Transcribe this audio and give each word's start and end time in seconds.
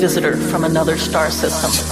Visitor 0.00 0.34
from 0.34 0.64
another 0.64 0.96
star 0.96 1.30
system? 1.30 1.89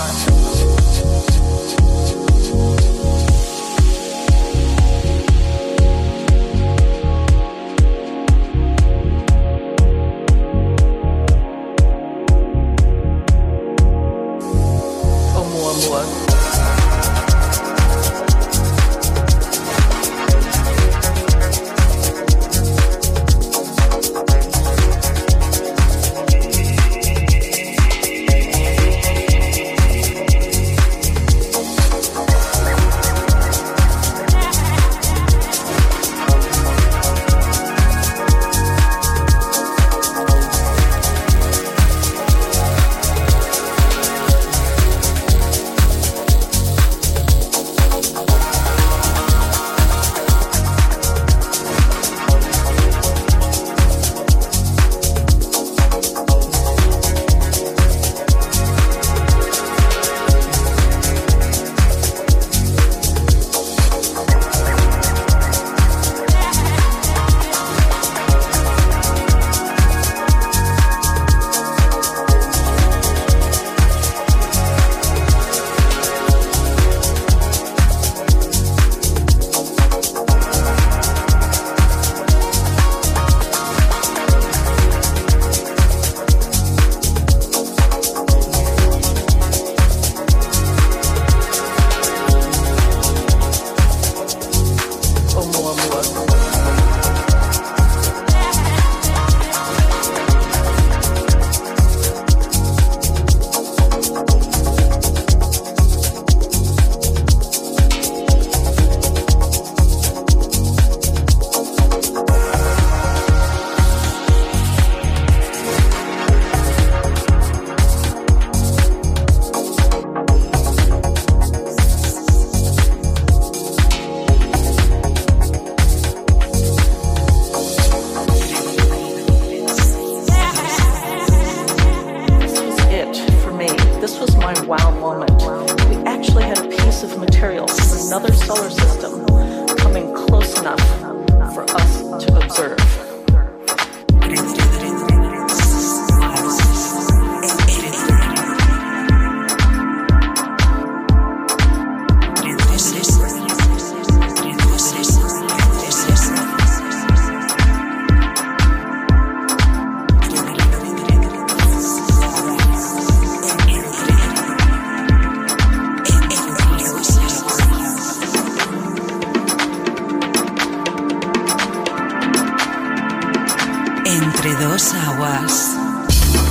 Entre 174.10 174.54
dos 174.54 174.94
aguas. 174.94 175.76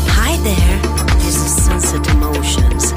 Hi 0.10 0.38
there. 0.44 0.80
This 1.18 1.38
is 1.38 1.64
Sunset 1.66 2.08
Emotions. 2.12 2.94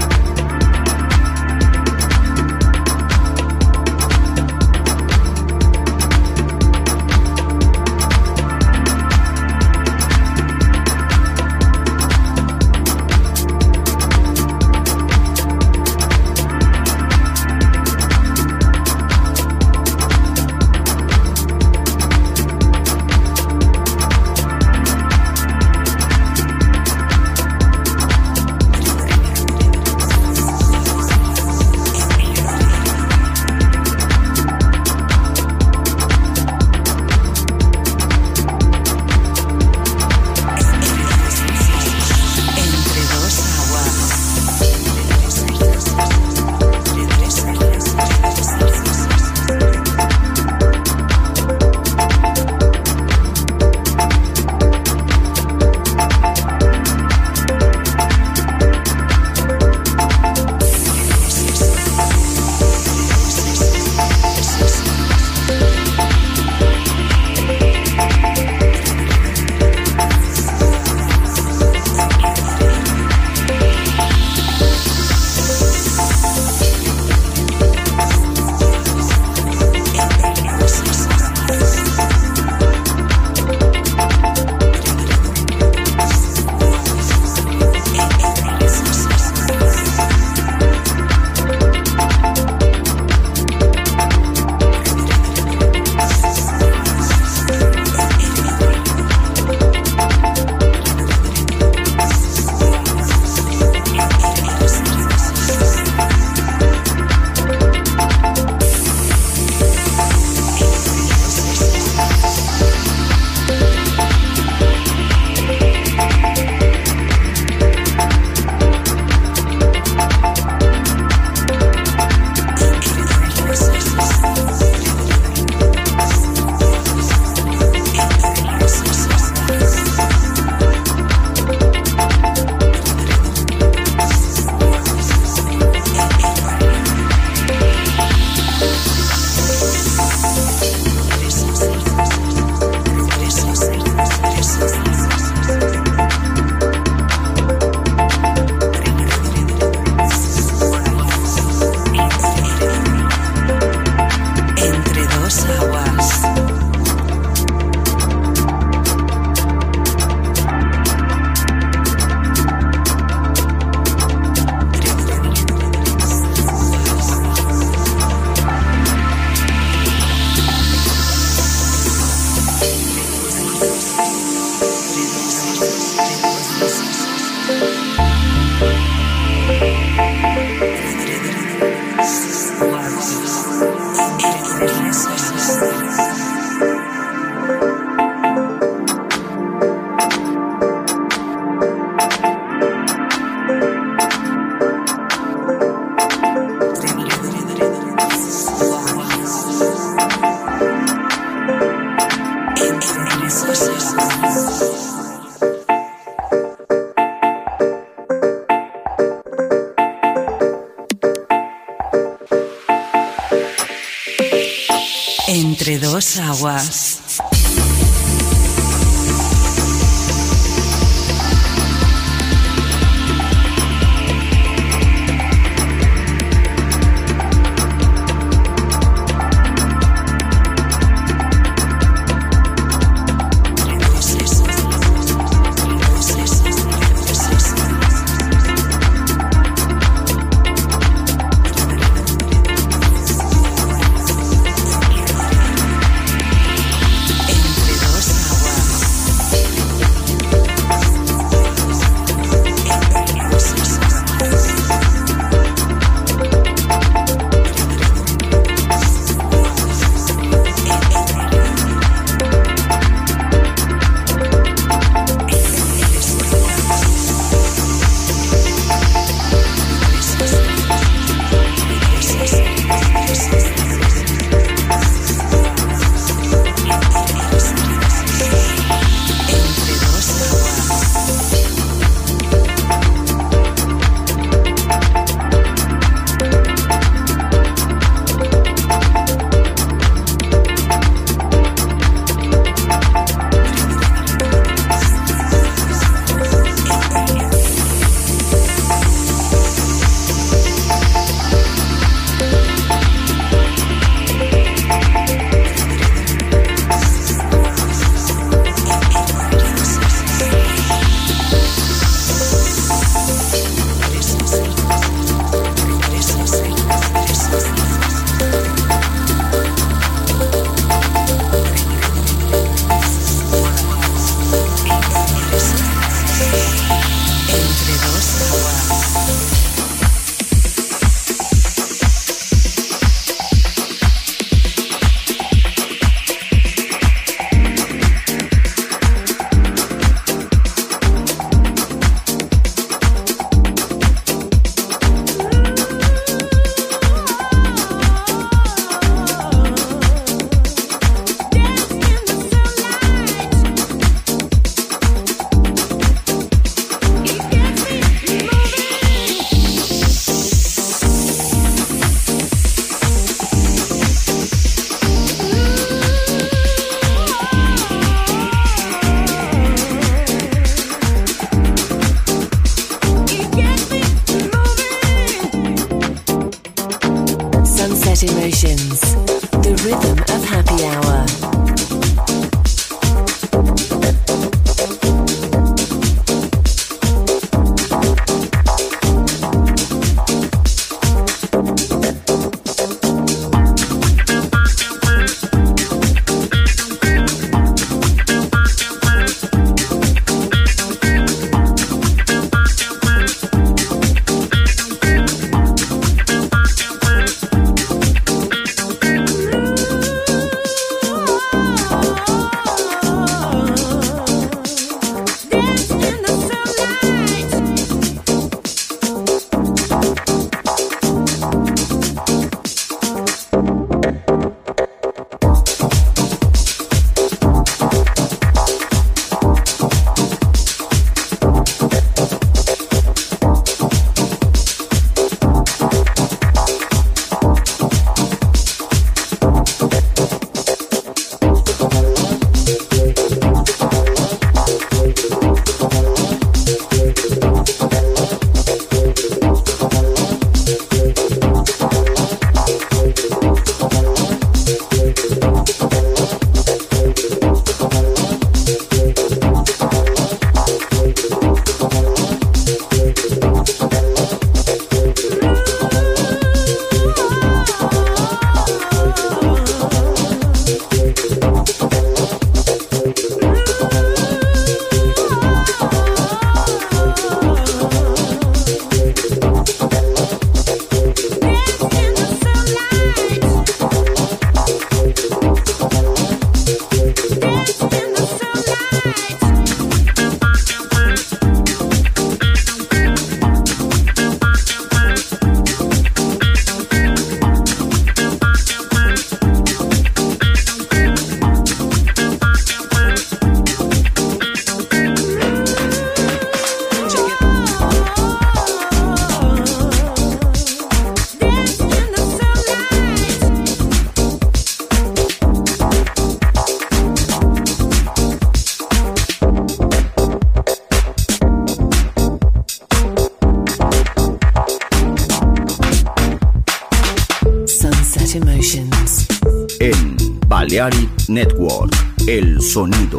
Balearic 530.51 531.09
Network, 531.09 531.73
el 532.09 532.43
sonido 532.43 532.99